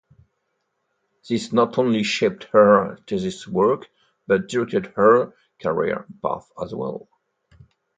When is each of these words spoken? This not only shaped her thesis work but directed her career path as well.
This 1.29 1.53
not 1.53 1.77
only 1.77 2.01
shaped 2.01 2.45
her 2.53 2.97
thesis 3.05 3.47
work 3.47 3.87
but 4.25 4.47
directed 4.47 4.87
her 4.95 5.33
career 5.61 6.07
path 6.23 6.51
as 6.59 6.73
well. 6.73 7.07